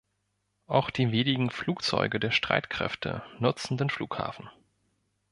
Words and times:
Auch 0.65 0.89
die 0.89 1.11
wenigen 1.11 1.51
Flugzeuge 1.51 2.19
der 2.19 2.31
Streitkräfte 2.31 3.21
nutzen 3.37 3.77
den 3.77 3.91
Flughafen. 3.91 4.49